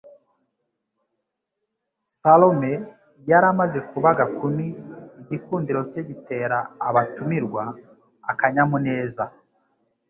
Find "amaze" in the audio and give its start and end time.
3.53-3.79